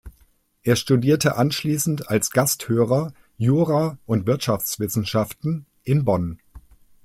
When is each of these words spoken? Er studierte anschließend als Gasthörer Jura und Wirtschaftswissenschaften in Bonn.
Er 0.63 0.77
studierte 0.77 1.37
anschließend 1.37 2.09
als 2.09 2.31
Gasthörer 2.31 3.13
Jura 3.37 3.99
und 4.07 4.25
Wirtschaftswissenschaften 4.25 5.67
in 5.83 6.05
Bonn. 6.05 6.39